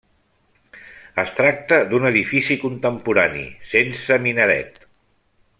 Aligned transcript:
Es 1.23 1.33
tracta 1.41 1.77
d'un 1.93 2.09
edifici 2.11 2.59
contemporani, 2.65 3.47
sense 3.77 4.21
minaret. 4.29 4.85